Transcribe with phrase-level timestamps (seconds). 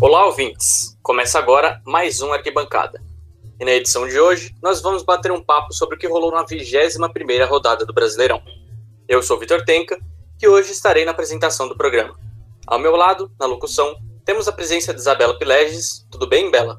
[0.00, 0.96] Olá, ouvintes!
[1.02, 3.02] Começa agora mais um Arquibancada.
[3.58, 6.44] E na edição de hoje, nós vamos bater um papo sobre o que rolou na
[6.44, 8.40] 21ª rodada do Brasileirão.
[9.08, 9.98] Eu sou Vitor Tenca
[10.40, 12.14] e hoje estarei na apresentação do programa.
[12.64, 16.06] Ao meu lado, na locução, temos a presença de Isabela Pileges.
[16.08, 16.78] Tudo bem, Bela?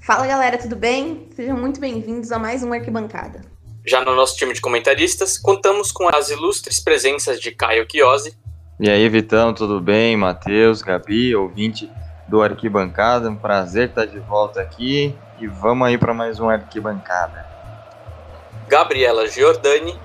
[0.00, 1.28] Fala, galera, tudo bem?
[1.34, 3.40] Sejam muito bem-vindos a mais um Arquibancada.
[3.84, 8.38] Já no nosso time de comentaristas, contamos com as ilustres presenças de Caio Chiosi.
[8.78, 10.16] E aí, Vitão, tudo bem?
[10.16, 11.90] Matheus, Gabi, ouvinte
[12.30, 13.28] do Arquibancada.
[13.28, 17.44] Um prazer estar de volta aqui e vamos aí para mais um Arquibancada.
[18.68, 19.98] Gabriela Giordani.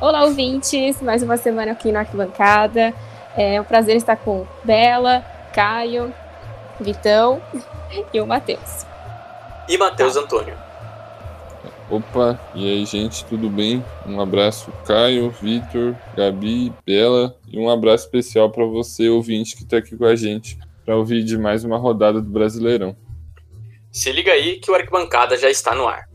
[0.00, 1.02] Olá, ouvintes.
[1.02, 2.94] Mais uma semana aqui no Arquibancada.
[3.36, 6.14] É um prazer estar com Bela, Caio,
[6.80, 7.42] Vitão
[8.14, 8.86] e o Matheus.
[9.68, 10.20] E Matheus tá.
[10.20, 10.56] Antônio.
[11.90, 13.84] Opa, e aí, gente, tudo bem?
[14.06, 19.78] Um abraço, Caio, Vitor, Gabi, Bela, e um abraço especial para você, ouvinte, que está
[19.78, 20.56] aqui com a gente
[20.90, 22.96] para ouvir de mais uma rodada do Brasileirão.
[23.92, 26.08] Se liga aí que o Arquibancada já está no ar.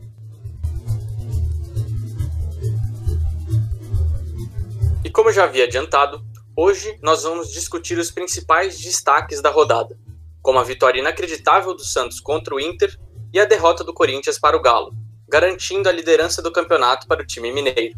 [5.02, 6.22] E como já havia adiantado,
[6.54, 9.98] hoje nós vamos discutir os principais destaques da rodada,
[10.42, 12.94] como a vitória inacreditável do Santos contra o Inter
[13.32, 14.92] e a derrota do Corinthians para o Galo,
[15.26, 17.96] garantindo a liderança do campeonato para o time mineiro.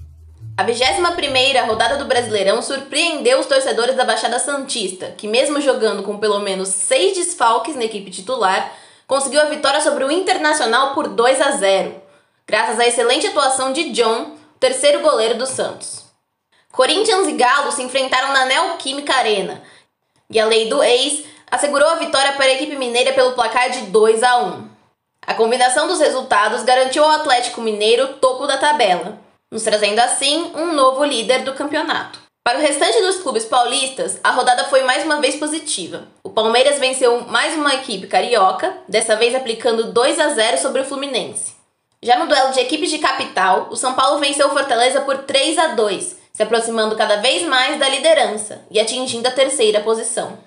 [0.59, 6.19] A 21ª rodada do Brasileirão surpreendeu os torcedores da Baixada Santista, que mesmo jogando com
[6.19, 8.73] pelo menos seis desfalques na equipe titular,
[9.07, 11.95] conseguiu a vitória sobre o Internacional por 2 a 0,
[12.45, 16.03] graças à excelente atuação de John, terceiro goleiro do Santos.
[16.73, 19.63] Corinthians e Galo se enfrentaram na Neoquímica Arena,
[20.29, 23.83] e a lei do ex assegurou a vitória para a equipe mineira pelo placar de
[23.83, 24.69] 2 a 1.
[25.25, 30.73] A combinação dos resultados garantiu ao Atlético Mineiro topo da tabela nos trazendo assim um
[30.73, 32.21] novo líder do campeonato.
[32.45, 36.09] Para o restante dos clubes paulistas, a rodada foi mais uma vez positiva.
[36.23, 40.85] O Palmeiras venceu mais uma equipe carioca, dessa vez aplicando 2 a 0 sobre o
[40.85, 41.57] Fluminense.
[42.03, 45.59] Já no duelo de equipes de capital, o São Paulo venceu o Fortaleza por 3
[45.59, 50.39] a 2, se aproximando cada vez mais da liderança e atingindo a terceira posição.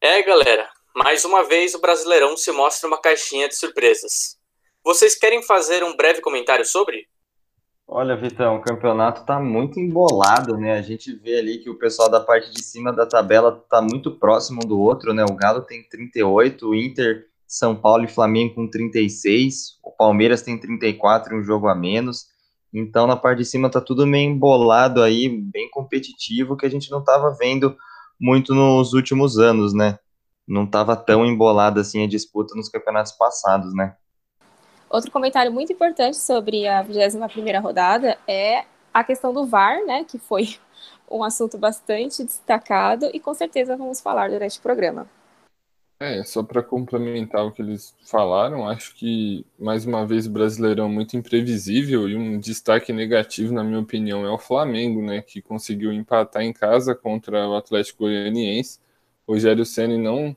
[0.00, 4.36] É, galera, mais uma vez o Brasileirão se mostra uma caixinha de surpresas.
[4.84, 7.08] Vocês querem fazer um breve comentário sobre?
[7.88, 10.72] Olha, Vitão, o campeonato está muito embolado, né?
[10.72, 14.10] A gente vê ali que o pessoal da parte de cima da tabela está muito
[14.10, 15.24] próximo um do outro, né?
[15.24, 20.58] O Galo tem 38, o Inter, São Paulo e Flamengo com 36, o Palmeiras tem
[20.58, 22.26] 34 um jogo a menos.
[22.74, 26.90] Então, na parte de cima tá tudo meio embolado aí, bem competitivo, que a gente
[26.90, 27.76] não estava vendo
[28.20, 29.96] muito nos últimos anos, né?
[30.46, 33.94] Não estava tão embolada assim a disputa nos campeonatos passados, né?
[34.88, 38.64] Outro comentário muito importante sobre a 21ª rodada é
[38.94, 40.56] a questão do VAR, né, que foi
[41.10, 45.08] um assunto bastante destacado e com certeza vamos falar durante o programa.
[45.98, 50.90] É, só para complementar o que eles falaram, acho que mais uma vez o Brasileirão
[50.90, 55.90] muito imprevisível e um destaque negativo, na minha opinião, é o Flamengo, né, que conseguiu
[55.90, 58.78] empatar em casa contra o Atlético Goianiense.
[59.26, 60.36] O Rogério Ceni não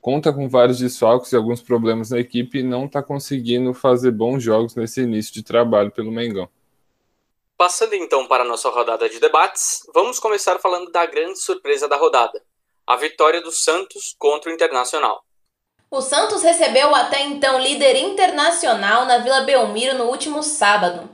[0.00, 4.42] conta com vários desfalques e alguns problemas na equipe e não está conseguindo fazer bons
[4.42, 6.48] jogos nesse início de trabalho pelo Mengão.
[7.56, 11.96] Passando então para a nossa rodada de debates, vamos começar falando da grande surpresa da
[11.96, 12.40] rodada,
[12.86, 15.24] a vitória do Santos contra o Internacional.
[15.90, 21.08] O Santos recebeu o até então líder internacional na Vila Belmiro no último sábado.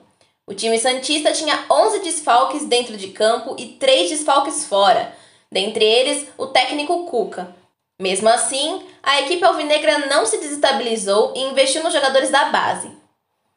[0.47, 5.17] O time santista tinha 11 desfalques dentro de campo e 3 desfalques fora,
[5.51, 7.57] dentre eles o técnico Cuca.
[7.99, 12.91] Mesmo assim, a equipe alvinegra não se desestabilizou e investiu nos jogadores da base.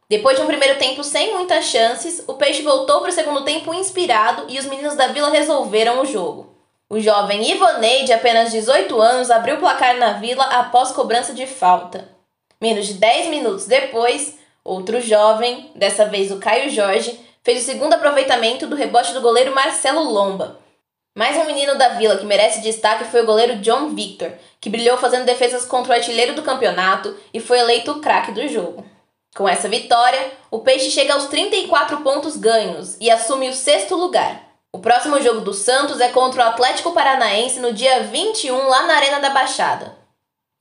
[0.10, 3.74] Depois de um primeiro tempo sem muitas chances, o Peixe voltou para o segundo tempo
[3.74, 6.56] inspirado e os meninos da Vila resolveram o jogo.
[6.90, 11.46] O jovem Ivonei, de apenas 18 anos, abriu o placar na Vila após cobrança de
[11.46, 12.08] falta.
[12.62, 17.94] Menos de 10 minutos depois, outro jovem, dessa vez o Caio Jorge, fez o segundo
[17.94, 20.60] aproveitamento do rebote do goleiro Marcelo Lomba,
[21.18, 25.00] mais um menino da vila que merece destaque foi o goleiro John Victor, que brilhou
[25.00, 28.86] fazendo defesas contra o artilheiro do campeonato e foi eleito o craque do jogo.
[29.36, 34.44] Com essa vitória, o Peixe chega aos 34 pontos ganhos e assume o sexto lugar.
[34.72, 38.98] O próximo jogo do Santos é contra o Atlético Paranaense no dia 21 lá na
[38.98, 39.98] Arena da Baixada.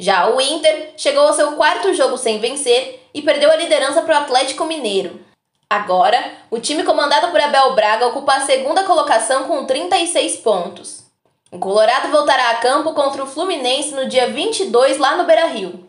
[0.01, 4.21] Já o Inter chegou ao seu quarto jogo sem vencer e perdeu a liderança para
[4.21, 5.21] o Atlético Mineiro,
[5.69, 6.17] Agora,
[6.49, 11.05] o time comandado por Abel Braga ocupa a segunda colocação com 36 pontos.
[11.51, 15.89] O Colorado voltará a campo contra o Fluminense no dia 22 lá no Beira-Rio.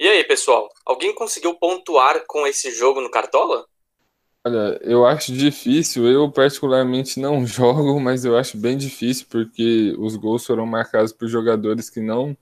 [0.00, 0.68] E aí, pessoal?
[0.86, 3.66] Alguém conseguiu pontuar com esse jogo no Cartola?
[4.46, 6.06] Olha, eu acho difícil.
[6.06, 11.28] Eu particularmente não jogo, mas eu acho bem difícil porque os gols foram marcados por
[11.28, 12.34] jogadores que não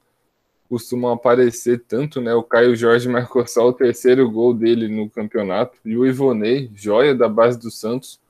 [0.69, 2.35] costumam aparecer tanto, né?
[2.35, 7.15] O Caio Jorge marcou só o terceiro gol dele no campeonato, e o Ivonei, joia
[7.15, 8.21] da base do Santos,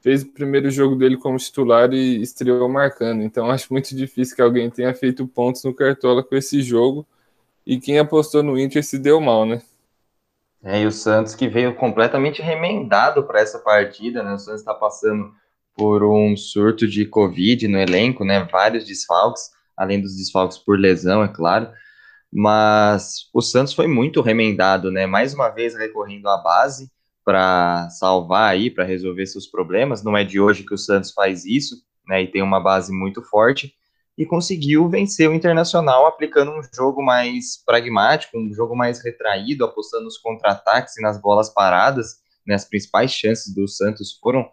[0.00, 3.22] fez o primeiro jogo dele como titular e estreou marcando.
[3.22, 7.06] Então acho muito difícil que alguém tenha feito pontos no Cartola com esse jogo,
[7.66, 9.62] e quem apostou no Inter se deu mal, né?
[10.62, 14.32] É, e o Santos que veio completamente remendado para essa partida, né?
[14.32, 15.32] O Santos está passando
[15.76, 18.48] por um surto de Covid no elenco, né?
[18.50, 21.70] Vários desfalques, além dos desfalques por lesão, é claro.
[22.32, 25.06] Mas o Santos foi muito remendado, né?
[25.06, 26.90] Mais uma vez recorrendo à base
[27.24, 30.02] para salvar aí, para resolver seus problemas.
[30.02, 31.76] Não é de hoje que o Santos faz isso,
[32.06, 32.22] né?
[32.22, 33.72] E tem uma base muito forte
[34.16, 40.04] e conseguiu vencer o Internacional aplicando um jogo mais pragmático, um jogo mais retraído, apostando
[40.04, 42.22] nos contra-ataques e nas bolas paradas.
[42.46, 44.48] Né, as principais chances do Santos foram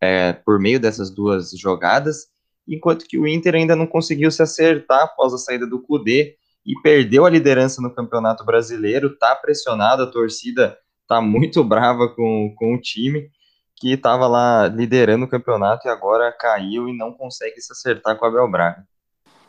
[0.00, 2.26] é, por meio dessas duas jogadas,
[2.68, 6.74] enquanto que o Inter ainda não conseguiu se acertar após a saída do Cudê e
[6.82, 12.74] perdeu a liderança no Campeonato Brasileiro, está pressionado, a torcida está muito brava com, com
[12.74, 13.30] o time,
[13.76, 18.24] que estava lá liderando o campeonato e agora caiu e não consegue se acertar com
[18.24, 18.84] a Abel Braga.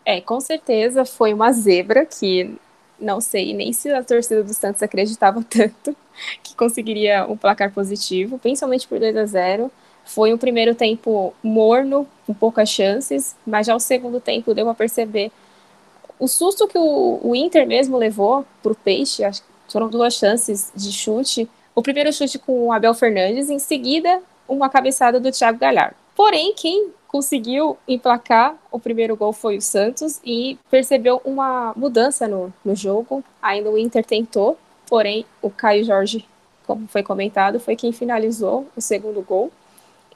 [0.06, 2.57] É, com certeza foi uma zebra que
[3.00, 5.95] não sei nem se a torcida do Santos acreditava tanto
[6.44, 9.72] que conseguiria um placar positivo, principalmente por 2 a 0.
[10.10, 14.74] Foi um primeiro tempo morno, com poucas chances, mas já o segundo tempo deu para
[14.74, 15.32] perceber
[16.18, 19.24] o susto que o, o Inter mesmo levou para o Peixe.
[19.24, 21.48] Acho que foram duas chances de chute.
[21.76, 25.96] O primeiro chute com o Abel Fernandes, em seguida uma cabeçada do Thiago Galhardo.
[26.16, 32.52] Porém, quem conseguiu emplacar o primeiro gol foi o Santos e percebeu uma mudança no,
[32.66, 33.24] no jogo.
[33.40, 34.58] Ainda o Inter tentou,
[34.88, 36.28] porém o Caio Jorge,
[36.66, 39.52] como foi comentado, foi quem finalizou o segundo gol.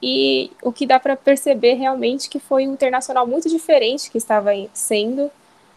[0.02, 4.50] E o que dá para perceber realmente que foi um internacional muito diferente que estava
[4.72, 5.30] sendo.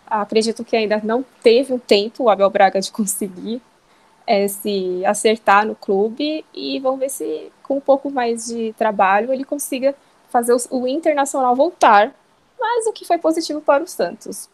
[0.06, 3.62] Acredito que ainda não teve um tempo o Abel Braga de conseguir
[4.26, 9.32] é, se acertar no clube e vamos ver se com um pouco mais de trabalho
[9.32, 9.96] ele consiga
[10.30, 12.14] fazer o Internacional voltar,
[12.60, 14.50] mas o que foi positivo para o Santos.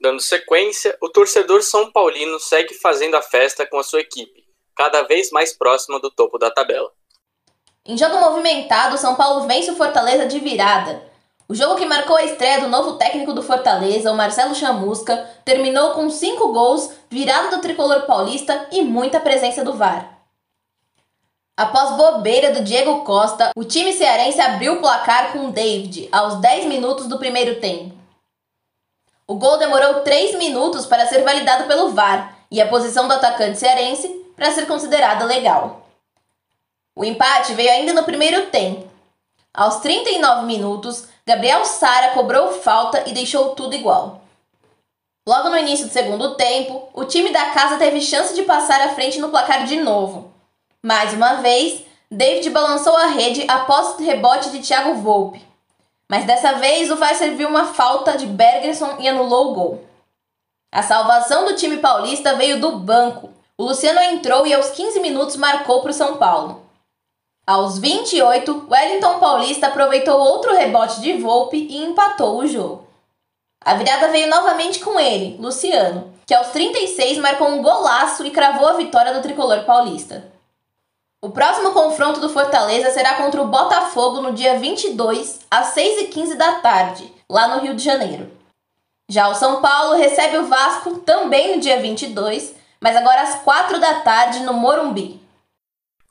[0.00, 4.44] Dando sequência, o torcedor São Paulino segue fazendo a festa com a sua equipe,
[4.76, 6.92] cada vez mais próxima do topo da tabela.
[7.86, 11.02] Em jogo movimentado, São Paulo vence o Fortaleza de virada.
[11.46, 15.90] O jogo que marcou a estreia do novo técnico do Fortaleza, o Marcelo Chamusca, terminou
[15.90, 20.18] com cinco gols, virada do tricolor paulista e muita presença do VAR.
[21.54, 26.64] Após bobeira do Diego Costa, o time cearense abriu o placar com David aos 10
[26.64, 27.94] minutos do primeiro tempo.
[29.26, 33.58] O gol demorou 3 minutos para ser validado pelo VAR e a posição do atacante
[33.58, 35.83] cearense para ser considerada legal.
[36.94, 38.88] O empate veio ainda no primeiro tempo.
[39.52, 44.22] Aos 39 minutos, Gabriel Sara cobrou falta e deixou tudo igual.
[45.26, 48.90] Logo no início do segundo tempo, o time da casa teve chance de passar à
[48.90, 50.34] frente no placar de novo
[50.84, 55.42] mais uma vez, David balançou a rede após o rebote de Thiago Volpe.
[56.06, 59.84] Mas dessa vez o VAR serviu uma falta de Bergerson e anulou o gol.
[60.70, 63.30] A salvação do time paulista veio do banco.
[63.56, 66.63] O Luciano entrou e aos 15 minutos marcou para o São Paulo.
[67.46, 72.88] Aos 28, Wellington Paulista aproveitou outro rebote de Volpe e empatou o jogo.
[73.62, 78.68] A virada veio novamente com ele, Luciano, que aos 36 marcou um golaço e cravou
[78.68, 80.32] a vitória do tricolor paulista.
[81.20, 86.52] O próximo confronto do Fortaleza será contra o Botafogo no dia 22, às 6h15 da
[86.60, 88.30] tarde, lá no Rio de Janeiro.
[89.06, 93.78] Já o São Paulo recebe o Vasco também no dia 22, mas agora às 4
[93.78, 95.23] da tarde no Morumbi.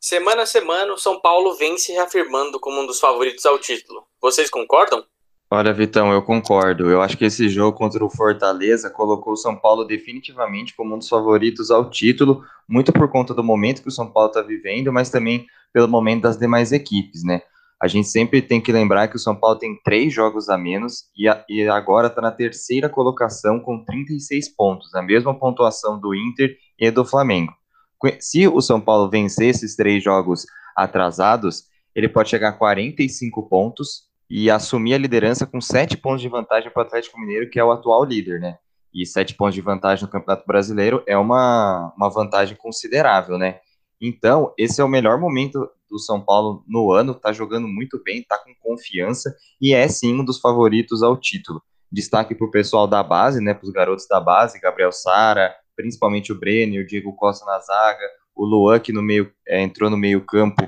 [0.05, 4.03] Semana a semana, o São Paulo vem se reafirmando como um dos favoritos ao título.
[4.21, 5.01] Vocês concordam?
[5.49, 6.89] Olha, Vitão, eu concordo.
[6.89, 10.97] Eu acho que esse jogo contra o Fortaleza colocou o São Paulo definitivamente como um
[10.97, 14.91] dos favoritos ao título, muito por conta do momento que o São Paulo está vivendo,
[14.91, 17.41] mas também pelo momento das demais equipes, né?
[17.81, 21.05] A gente sempre tem que lembrar que o São Paulo tem três jogos a menos
[21.17, 26.13] e, a, e agora está na terceira colocação com 36 pontos, a mesma pontuação do
[26.13, 27.53] Inter e do Flamengo.
[28.19, 30.45] Se o São Paulo vencer esses três jogos
[30.75, 36.27] atrasados, ele pode chegar a 45 pontos e assumir a liderança com sete pontos de
[36.27, 38.57] vantagem para o Atlético Mineiro, que é o atual líder, né?
[38.93, 43.59] E sete pontos de vantagem no Campeonato Brasileiro é uma, uma vantagem considerável, né?
[44.01, 48.23] Então, esse é o melhor momento do São Paulo no ano, tá jogando muito bem,
[48.23, 51.61] tá com confiança e é sim um dos favoritos ao título.
[51.91, 53.53] Destaque para o pessoal da base, né?
[53.53, 58.05] Para os garotos da base, Gabriel Sara, principalmente o Brenner, o Diego Costa na zaga,
[58.35, 60.67] o Luan que no meio é, entrou no meio campo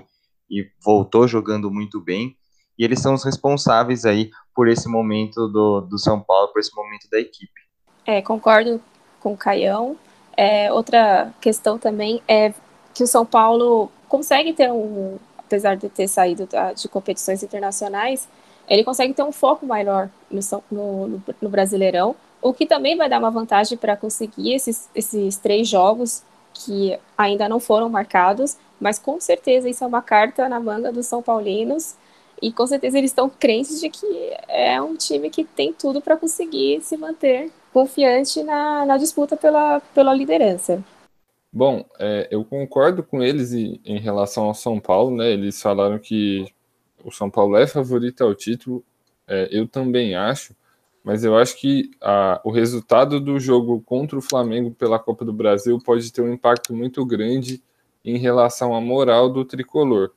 [0.50, 2.36] e voltou jogando muito bem
[2.78, 6.76] e eles são os responsáveis aí por esse momento do, do São Paulo, por esse
[6.76, 7.54] momento da equipe.
[8.06, 8.82] É, concordo
[9.20, 9.98] com o Caião.
[10.38, 12.54] É, outra questão também é
[12.94, 18.28] que o São Paulo consegue ter um, apesar de ter saído de competições internacionais,
[18.68, 20.40] ele consegue ter um foco maior no,
[20.72, 25.68] no, no Brasileirão, o que também vai dar uma vantagem para conseguir esses, esses três
[25.68, 26.22] jogos
[26.54, 31.08] que ainda não foram marcados, mas com certeza isso é uma carta na manga dos
[31.08, 31.96] São Paulinos
[32.40, 34.06] e com certeza eles estão crentes de que
[34.48, 39.80] é um time que tem tudo para conseguir se manter confiante na, na disputa pela,
[39.96, 40.84] pela liderança.
[41.52, 45.32] Bom, é, eu concordo com eles em, relação ao São Paulo, né?
[45.32, 46.46] Eles falaram que
[47.04, 48.84] o São Paulo é favorito ao título.
[49.28, 50.54] É, eu também acho,
[51.06, 55.32] mas eu acho que a, o resultado do jogo contra o Flamengo pela Copa do
[55.32, 57.62] Brasil pode ter um impacto muito grande
[58.04, 60.10] em relação à moral do tricolor.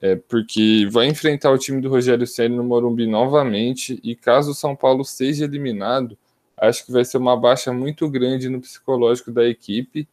[0.00, 4.54] É, porque vai enfrentar o time do Rogério Ceni no Morumbi novamente e caso o
[4.54, 6.18] São Paulo seja eliminado,
[6.56, 10.08] acho que vai ser uma baixa muito grande no psicológico da equipe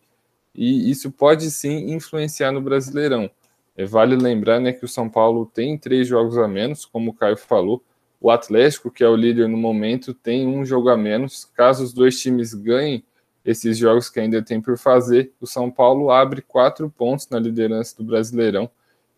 [0.53, 3.29] e isso pode sim influenciar no Brasileirão.
[3.75, 7.13] É, vale lembrar né, que o São Paulo tem três jogos a menos, como o
[7.13, 7.83] Caio falou.
[8.25, 11.45] O Atlético, que é o líder no momento, tem um jogo a menos.
[11.53, 13.03] Caso os dois times ganhem
[13.45, 17.95] esses jogos que ainda tem por fazer, o São Paulo abre quatro pontos na liderança
[17.95, 18.67] do Brasileirão,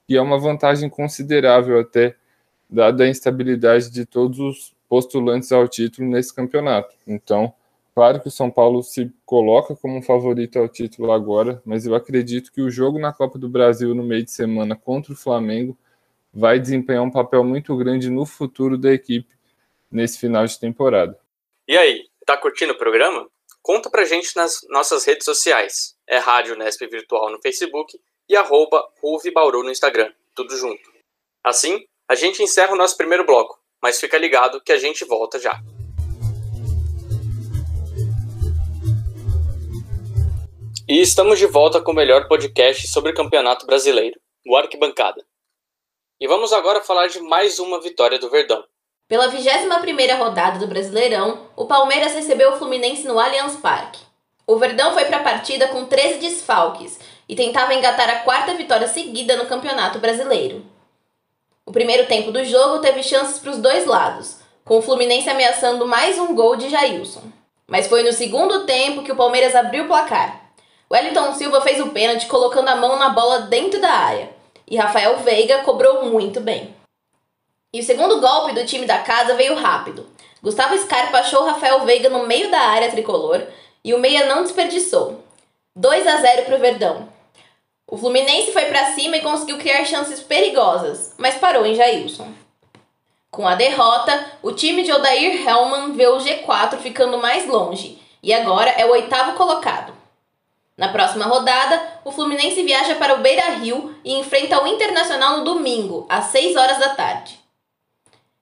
[0.10, 2.18] e é uma vantagem considerável até,
[2.70, 6.94] dada a instabilidade de todos os postulantes ao título nesse campeonato.
[7.08, 7.54] Então,
[7.96, 11.96] Claro que o São Paulo se coloca como um favorito ao título agora, mas eu
[11.96, 15.76] acredito que o jogo na Copa do Brasil no meio de semana contra o Flamengo
[16.38, 19.36] vai desempenhar um papel muito grande no futuro da equipe
[19.92, 21.20] nesse final de temporada.
[21.68, 23.28] E aí, tá curtindo o programa?
[23.60, 25.98] Conta pra gente nas nossas redes sociais.
[26.06, 28.88] É Rádio Nesp Virtual no Facebook e arroba
[29.34, 30.92] Bauru no Instagram, tudo junto.
[31.44, 35.40] Assim, a gente encerra o nosso primeiro bloco, mas fica ligado que a gente volta
[35.40, 35.60] já.
[40.88, 45.26] E estamos de volta com o melhor podcast sobre o Campeonato Brasileiro, o Arquibancada.
[46.20, 48.64] E vamos agora falar de mais uma vitória do Verdão.
[49.08, 54.00] Pela 21ª rodada do Brasileirão, o Palmeiras recebeu o Fluminense no Allianz Parque.
[54.48, 58.88] O Verdão foi para a partida com 13 desfalques e tentava engatar a quarta vitória
[58.88, 60.66] seguida no Campeonato Brasileiro.
[61.64, 65.86] O primeiro tempo do jogo teve chances para os dois lados, com o Fluminense ameaçando
[65.86, 67.22] mais um gol de Jailson.
[67.68, 70.48] Mas foi no segundo tempo que o Palmeiras abriu o placar
[70.90, 74.37] Wellington Silva fez o pênalti colocando a mão na bola dentro da área.
[74.70, 76.76] E Rafael Veiga cobrou muito bem.
[77.74, 80.06] E o segundo golpe do time da casa veio rápido.
[80.42, 83.42] Gustavo Scarpa achou Rafael Veiga no meio da área tricolor
[83.84, 85.24] e o meia não desperdiçou.
[85.76, 87.10] 2 a 0 para o Verdão.
[87.90, 92.28] O Fluminense foi para cima e conseguiu criar chances perigosas, mas parou em Jailson.
[93.32, 98.34] Com a derrota, o time de Odair Hellman vê o G4 ficando mais longe e
[98.34, 99.97] agora é o oitavo colocado.
[100.78, 105.44] Na próxima rodada, o Fluminense viaja para o Beira Rio e enfrenta o Internacional no
[105.44, 107.40] domingo, às 6 horas da tarde.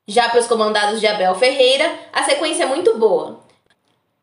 [0.05, 3.39] Já para os comandados de Abel Ferreira, a sequência é muito boa.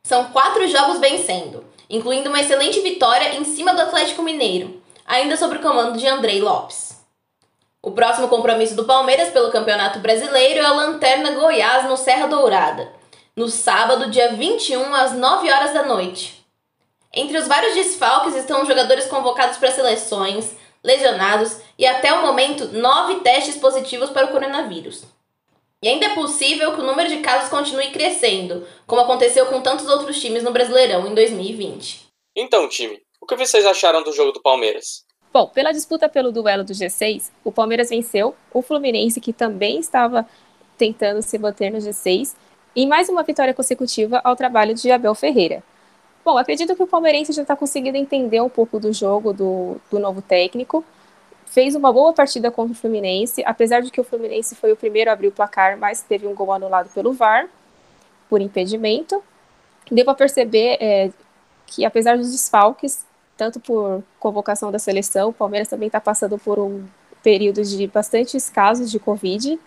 [0.05, 5.57] São quatro jogos vencendo, incluindo uma excelente vitória em cima do Atlético Mineiro, ainda sob
[5.57, 7.01] o comando de Andrei Lopes.
[7.81, 12.93] O próximo compromisso do Palmeiras pelo Campeonato Brasileiro é a Lanterna Goiás no Serra Dourada,
[13.35, 16.42] no sábado, dia 21, às 9 horas da noite.
[17.15, 23.21] Entre os vários desfalques estão jogadores convocados para seleções, lesionados e até o momento nove
[23.21, 25.05] testes positivos para o coronavírus.
[25.83, 29.89] E ainda é possível que o número de casos continue crescendo, como aconteceu com tantos
[29.89, 32.07] outros times no Brasileirão em 2020.
[32.37, 35.05] Então, time, o que vocês acharam do jogo do Palmeiras?
[35.33, 40.27] Bom, pela disputa pelo duelo do G6, o Palmeiras venceu o Fluminense, que também estava
[40.79, 42.35] tentando se manter no G6,
[42.77, 45.63] e mais uma vitória consecutiva ao trabalho de Abel Ferreira.
[46.25, 49.99] Bom, acredito que o palmeirense já está conseguindo entender um pouco do jogo do, do
[49.99, 50.85] novo técnico.
[51.47, 55.11] Fez uma boa partida contra o Fluminense, apesar de que o Fluminense foi o primeiro
[55.11, 57.49] a abrir o placar, mas teve um gol anulado pelo VAR,
[58.29, 59.23] por impedimento.
[59.91, 61.11] Deu para perceber é,
[61.67, 63.05] que, apesar dos desfalques,
[63.37, 66.85] tanto por convocação da seleção, o Palmeiras também está passando por um
[67.23, 69.59] período de bastantes casos de Covid.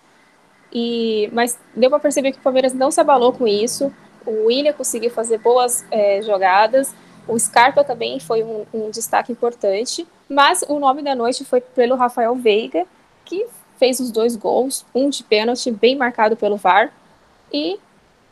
[0.71, 3.93] E, mas deu para perceber que o Palmeiras não se abalou com isso,
[4.25, 6.93] o William conseguiu fazer boas é, jogadas,
[7.27, 11.95] o Scarpa também foi um, um, destaque importante, mas o nome da noite foi pelo
[11.95, 12.85] Rafael Veiga,
[13.23, 16.93] que fez os dois gols, um de pênalti bem marcado pelo VAR,
[17.51, 17.79] e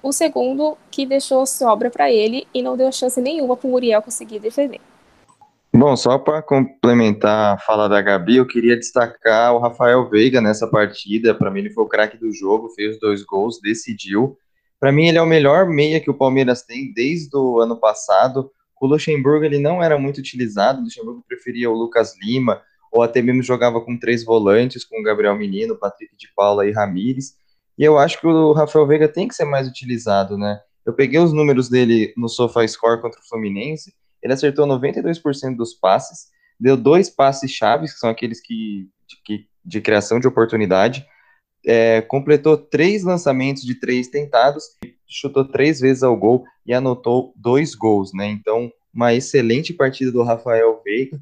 [0.02, 4.02] o segundo que deixou sobra para ele e não deu chance nenhuma para o Muriel
[4.02, 4.82] conseguir defender.
[5.76, 10.68] Bom, só para complementar a fala da Gabi, eu queria destacar o Rafael Veiga nessa
[10.68, 11.34] partida.
[11.34, 14.38] Para mim, ele foi o craque do jogo, fez dois gols, decidiu.
[14.84, 18.52] Para mim, ele é o melhor meia que o Palmeiras tem desde o ano passado.
[18.82, 22.62] O Luxemburgo ele não era muito utilizado, o Luxemburgo preferia o Lucas Lima,
[22.92, 26.72] ou até mesmo jogava com três volantes, com o Gabriel Menino, Patrick de Paula e
[26.74, 27.38] Ramires.
[27.78, 30.60] E eu acho que o Rafael Veiga tem que ser mais utilizado, né?
[30.86, 36.28] Eu peguei os números dele no SofaScore contra o Fluminense, ele acertou 92% dos passes,
[36.60, 38.90] deu dois passes chaves, que são aqueles que,
[39.26, 41.08] de, de criação de oportunidade,
[41.66, 44.64] é, completou três lançamentos de três tentados,
[45.08, 48.28] chutou três vezes ao gol e anotou dois gols, né?
[48.28, 51.20] Então, uma excelente partida do Rafael Veiga,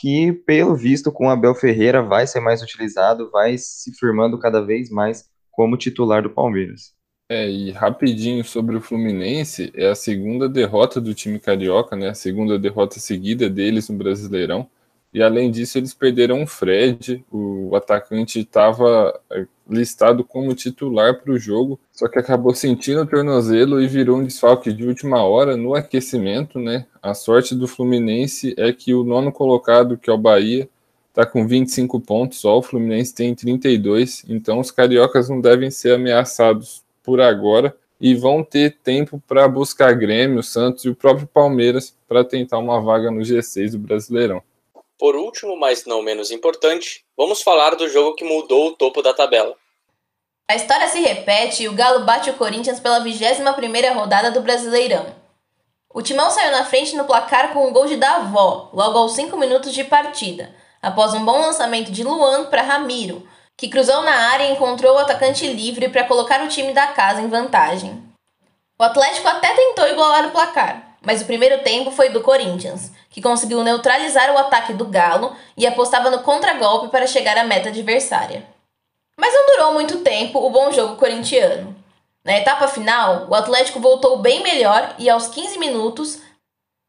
[0.00, 4.90] que, pelo visto, com Abel Ferreira vai ser mais utilizado, vai se firmando cada vez
[4.90, 6.92] mais como titular do Palmeiras.
[7.30, 12.08] É, e rapidinho sobre o Fluminense, é a segunda derrota do time carioca, né?
[12.08, 14.70] A segunda derrota seguida deles no Brasileirão.
[15.12, 21.32] E além disso, eles perderam o Fred, o atacante estava é, listado como titular para
[21.32, 25.56] o jogo, só que acabou sentindo o tornozelo e virou um desfalque de última hora
[25.56, 26.86] no aquecimento, né?
[27.02, 30.68] A sorte do Fluminense é que o nono colocado, que é o Bahia,
[31.08, 35.94] está com 25 pontos, só o Fluminense tem 32, então os cariocas não devem ser
[35.94, 41.96] ameaçados por agora e vão ter tempo para buscar Grêmio, Santos e o próprio Palmeiras
[42.06, 44.42] para tentar uma vaga no G6 do Brasileirão.
[44.98, 49.14] Por último, mas não menos importante, vamos falar do jogo que mudou o topo da
[49.14, 49.54] tabela.
[50.50, 55.14] A história se repete e o Galo bate o Corinthians pela 21ª rodada do Brasileirão.
[55.88, 59.36] O Timão saiu na frente no placar com um gol de Davó, logo aos 5
[59.36, 60.52] minutos de partida,
[60.82, 63.26] após um bom lançamento de Luan para Ramiro,
[63.56, 67.20] que cruzou na área e encontrou o atacante livre para colocar o time da casa
[67.20, 68.02] em vantagem.
[68.78, 73.22] O Atlético até tentou igualar o placar, mas o primeiro tempo foi do Corinthians, que
[73.22, 78.44] conseguiu neutralizar o ataque do Galo e apostava no contragolpe para chegar à meta adversária.
[79.18, 81.74] Mas não durou muito tempo o bom jogo corintiano.
[82.24, 86.20] Na etapa final, o Atlético voltou bem melhor e aos 15 minutos,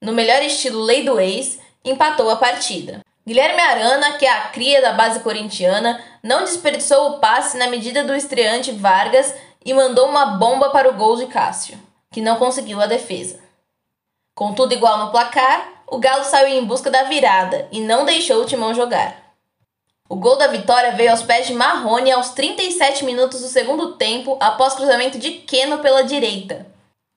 [0.02, 3.02] no melhor estilo lei do ex, empatou a partida.
[3.26, 8.04] Guilherme Arana, que é a cria da base corintiana, não desperdiçou o passe na medida
[8.04, 11.78] do estreante Vargas e mandou uma bomba para o gol de Cássio,
[12.12, 13.40] que não conseguiu a defesa.
[14.40, 18.42] Com tudo igual no placar, o Galo saiu em busca da virada e não deixou
[18.42, 19.18] o Timão jogar.
[20.08, 24.38] O gol da vitória veio aos pés de Marrone aos 37 minutos do segundo tempo,
[24.40, 26.66] após cruzamento de Queno pela direita.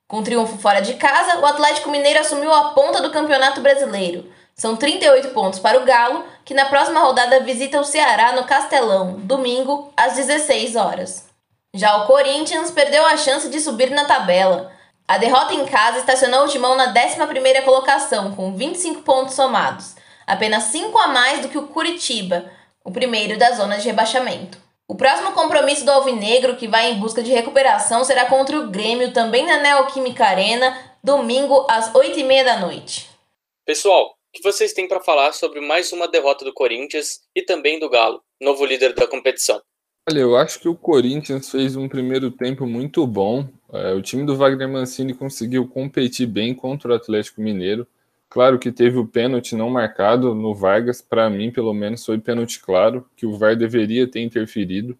[0.08, 4.28] Com triunfo fora de casa, o Atlético Mineiro assumiu a ponta do Campeonato Brasileiro.
[4.56, 9.12] São 38 pontos para o Galo, que na próxima rodada visita o Ceará no Castelão,
[9.20, 11.28] domingo, às 16 horas.
[11.72, 14.72] Já o Corinthians perdeu a chance de subir na tabela.
[15.06, 19.94] A derrota em casa estacionou o Timão na 11ª colocação, com 25 pontos somados,
[20.26, 22.50] apenas 5 a mais do que o Curitiba,
[22.84, 24.58] o primeiro da zona de rebaixamento.
[24.88, 29.12] O próximo compromisso do Alvinegro, que vai em busca de recuperação, será contra o Grêmio,
[29.12, 33.08] também na Neoquímica Arena, domingo às 8h30 da noite.
[33.64, 37.78] Pessoal, o que vocês têm para falar sobre mais uma derrota do Corinthians e também
[37.78, 39.60] do Galo, novo líder da competição?
[40.10, 43.46] Olha, eu acho que o Corinthians fez um primeiro tempo muito bom.
[43.72, 47.86] É, o time do Wagner Mancini conseguiu competir bem contra o Atlético Mineiro.
[48.28, 52.60] Claro que teve o pênalti não marcado no Vargas, para mim, pelo menos, foi pênalti
[52.60, 54.96] claro, que o VAR deveria ter interferido.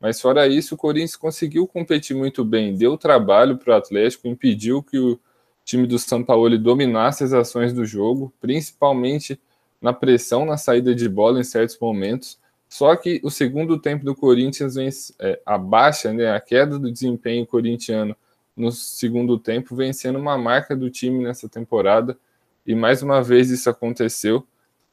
[0.00, 4.82] Mas fora isso, o Corinthians conseguiu competir muito bem, deu trabalho para o Atlético, impediu
[4.82, 5.18] que o
[5.64, 9.40] time do São Paulo dominasse as ações do jogo, principalmente
[9.80, 12.38] na pressão na saída de bola em certos momentos.
[12.68, 16.92] Só que o segundo tempo do Corinthians vem é, a baixa, né, a queda do
[16.92, 18.14] desempenho corintiano
[18.58, 22.18] no segundo tempo vem sendo uma marca do time nessa temporada
[22.66, 24.44] e mais uma vez isso aconteceu.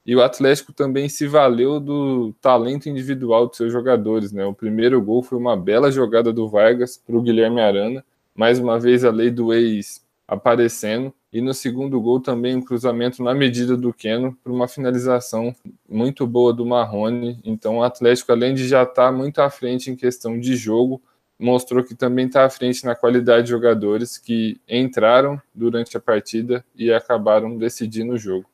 [0.06, 4.46] E o Atlético também se valeu do talento individual dos seus jogadores, né?
[4.46, 8.80] O primeiro gol foi uma bela jogada do Vargas para o Guilherme Arana, mais uma
[8.80, 11.14] vez a lei do ex aparecendo.
[11.32, 15.54] E no segundo gol também um cruzamento na medida do Keno para uma finalização
[15.88, 17.40] muito boa do Marrone.
[17.44, 21.02] Então o Atlético, além de já estar tá muito à frente em questão de jogo,
[21.38, 26.66] mostrou que também está à frente na qualidade de jogadores que entraram durante a partida
[26.76, 28.46] e acabaram decidindo o jogo.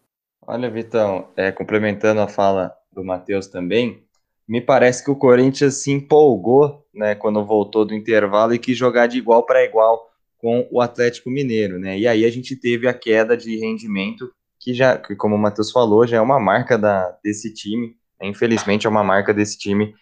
[0.46, 4.04] Olha, Vitão, é, complementando a fala do Matheus também,
[4.48, 9.08] me parece que o Corinthians se empolgou né, quando voltou do intervalo e quis jogar
[9.08, 10.11] de igual para igual
[10.42, 11.98] com o Atlético Mineiro, né?
[12.00, 15.72] E aí a gente teve a queda de rendimento que já, que, como o Matheus
[15.72, 18.28] falou, já é uma marca da, desse time, né?
[18.28, 19.94] infelizmente é uma marca desse time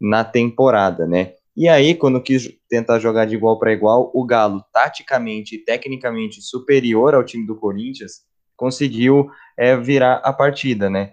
[0.00, 1.34] na temporada, né?
[1.56, 6.42] E aí, quando quis tentar jogar de igual para igual, o Galo, taticamente e tecnicamente
[6.42, 8.22] superior ao time do Corinthians,
[8.56, 11.12] conseguiu é, virar a partida, né?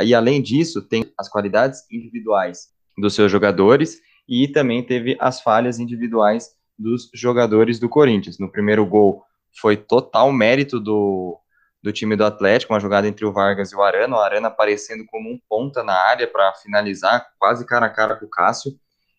[0.00, 5.78] E além disso, tem as qualidades individuais dos seus jogadores e também teve as falhas
[5.78, 8.38] individuais dos jogadores do Corinthians.
[8.38, 9.24] No primeiro gol
[9.60, 11.38] foi total mérito do,
[11.82, 15.04] do time do Atlético, uma jogada entre o Vargas e o Arana, o Arana aparecendo
[15.06, 18.72] como um ponta na área para finalizar, quase cara a cara com o Cássio.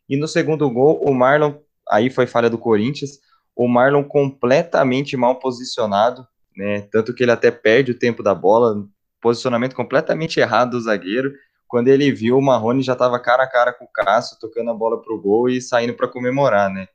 [0.08, 1.56] E no segundo gol, o Marlon,
[1.90, 3.20] aí foi falha do Corinthians,
[3.56, 6.82] o Marlon completamente mal posicionado, né?
[6.92, 8.86] Tanto que ele até perde o tempo da bola,
[9.20, 11.34] posicionamento completamente errado do zagueiro.
[11.68, 14.74] Quando ele viu, o Marrone já estava cara a cara com o Cássio, tocando a
[14.74, 16.88] bola para o gol e saindo para comemorar, né?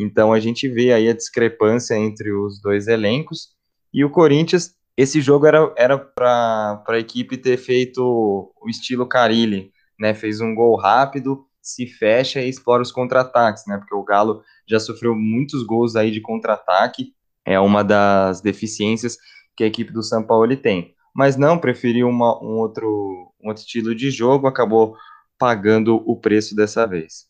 [0.00, 3.48] Então a gente vê aí a discrepância entre os dois elencos.
[3.92, 10.14] E o Corinthians, esse jogo era para a equipe ter feito o estilo Carilli, né?
[10.14, 13.76] Fez um gol rápido, se fecha e explora os contra-ataques, né?
[13.76, 17.12] Porque o Galo já sofreu muitos gols aí de contra-ataque,
[17.44, 19.18] é uma das deficiências
[19.56, 20.94] que a equipe do São Paulo tem.
[21.14, 24.96] Mas não, preferiu uma, um, outro, um outro estilo de jogo, acabou
[25.38, 27.29] pagando o preço dessa vez.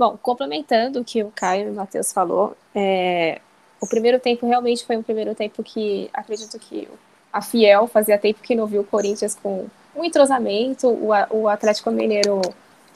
[0.00, 3.38] Bom, complementando o que o Caio e o Matheus falou, é,
[3.78, 6.88] o primeiro tempo realmente foi um primeiro tempo que acredito que
[7.30, 11.90] a Fiel fazia tempo que não viu o Corinthians com um entrosamento, o, o Atlético
[11.90, 12.40] Mineiro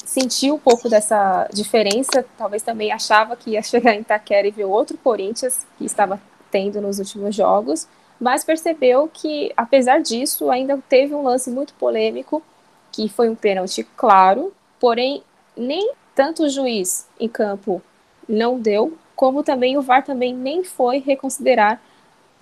[0.03, 4.65] sentiu um pouco dessa diferença, talvez também achava que ia chegar em Itaquera e ver
[4.65, 6.19] outro Corinthians que estava
[6.51, 7.87] tendo nos últimos jogos,
[8.19, 12.43] mas percebeu que, apesar disso, ainda teve um lance muito polêmico,
[12.91, 15.23] que foi um pênalti claro, porém,
[15.55, 17.83] nem tanto o juiz em campo
[18.29, 21.81] não deu, como também o VAR também nem foi reconsiderar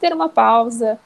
[0.01, 0.99] ter uma pausa.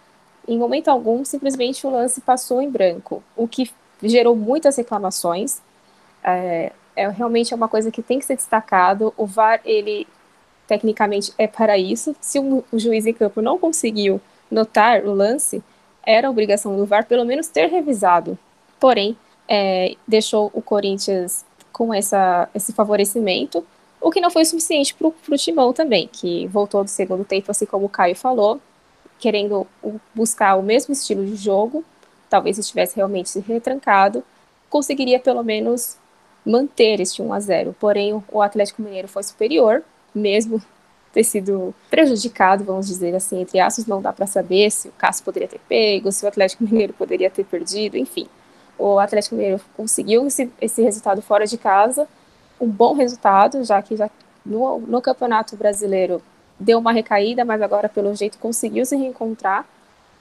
[0.47, 3.71] Em momento algum, simplesmente o lance passou em branco, o que
[4.03, 5.61] gerou muitas reclamações
[6.23, 9.15] é, é realmente é uma coisa que tem que ser destacado.
[9.17, 10.07] O VAR, ele
[10.67, 12.15] tecnicamente é para isso.
[12.21, 15.63] Se o, o juiz em campo não conseguiu notar o lance,
[16.03, 18.39] era obrigação do VAR pelo menos ter revisado.
[18.79, 19.17] Porém,
[19.49, 21.45] é, deixou o Corinthians
[21.77, 23.63] com essa, esse favorecimento,
[24.01, 27.67] o que não foi suficiente para o Timão também, que voltou do segundo tempo, assim
[27.67, 28.59] como o Caio falou,
[29.19, 29.67] querendo
[30.15, 31.85] buscar o mesmo estilo de jogo,
[32.31, 34.25] talvez estivesse realmente retrancado,
[34.71, 35.99] conseguiria pelo menos
[36.47, 39.83] manter este 1 a 0 Porém, o Atlético Mineiro foi superior,
[40.15, 40.63] mesmo
[41.13, 45.27] ter sido prejudicado, vamos dizer assim, entre aspas, não dá para saber se o Cássio
[45.27, 48.27] poderia ter pego, se o Atlético Mineiro poderia ter perdido, enfim.
[48.79, 52.07] O Atlético Mineiro conseguiu esse, esse resultado fora de casa,
[52.61, 54.11] um bom resultado, já que já
[54.45, 56.23] no, no Campeonato Brasileiro
[56.59, 59.67] deu uma recaída, mas agora, pelo jeito, conseguiu se reencontrar.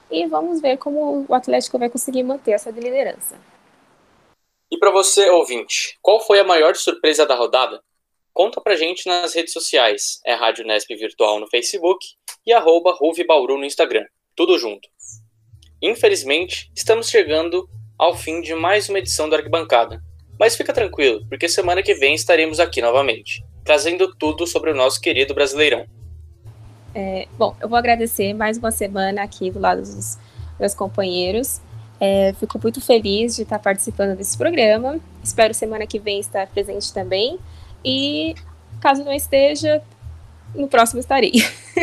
[0.09, 3.35] E vamos ver como o Atlético vai conseguir manter essa liderança.
[4.71, 7.81] E para você, ouvinte, qual foi a maior surpresa da rodada?
[8.33, 10.19] Conta pra gente nas redes sociais.
[10.25, 12.05] É Rádio Nesp Virtual no Facebook
[12.45, 14.05] e arroba Bauru no Instagram.
[14.35, 14.89] Tudo junto.
[15.81, 20.01] Infelizmente, estamos chegando ao fim de mais uma edição do Arquibancada.
[20.39, 24.99] Mas fica tranquilo, porque semana que vem estaremos aqui novamente, trazendo tudo sobre o nosso
[24.99, 25.85] querido Brasileirão.
[26.93, 30.17] É, bom, eu vou agradecer mais uma semana aqui do lado dos
[30.59, 31.61] meus companheiros.
[31.99, 34.99] É, fico muito feliz de estar participando desse programa.
[35.23, 37.39] Espero semana que vem estar presente também.
[37.83, 38.35] E
[38.81, 39.81] caso não esteja,
[40.53, 41.33] no próximo estarei.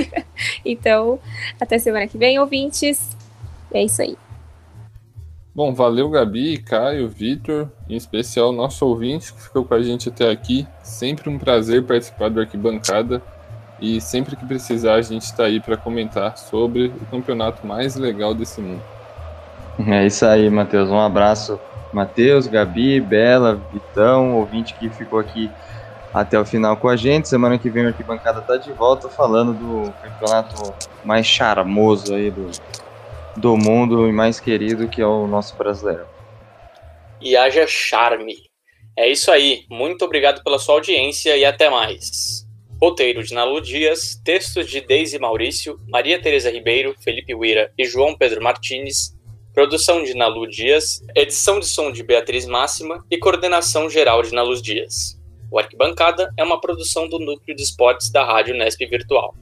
[0.64, 1.18] então,
[1.60, 3.16] até semana que vem, ouvintes.
[3.72, 4.16] É isso aí.
[5.54, 10.30] Bom, valeu Gabi, Caio, Vitor, em especial nosso ouvinte que ficou com a gente até
[10.30, 10.66] aqui.
[10.82, 13.20] Sempre um prazer participar do Arquibancada
[13.78, 18.32] e sempre que precisar a gente está aí para comentar sobre o campeonato mais legal
[18.32, 18.80] desse mundo.
[19.86, 20.88] É isso aí, Matheus.
[20.88, 21.60] Um abraço,
[21.92, 25.50] Matheus, Gabi, Bela, Vitão, ouvinte que ficou aqui
[26.14, 27.28] até o final com a gente.
[27.28, 30.72] Semana que vem o Arquibancada tá de volta falando do campeonato
[31.04, 32.50] mais charmoso aí do,
[33.36, 36.06] do mundo e mais querido que é o nosso brasileiro.
[37.20, 38.36] E haja charme.
[38.96, 39.64] É isso aí.
[39.70, 42.46] Muito obrigado pela sua audiência e até mais.
[42.80, 48.16] Roteiro de Nalu Dias, textos de Deise Maurício, Maria Tereza Ribeiro, Felipe Uira e João
[48.16, 49.14] Pedro Martins
[49.54, 54.60] Produção de Nalu Dias, edição de som de Beatriz Máxima e coordenação geral de Nalu
[54.62, 55.20] Dias.
[55.50, 59.34] O Arquibancada é uma produção do Núcleo de Esportes da Rádio Nesp Virtual.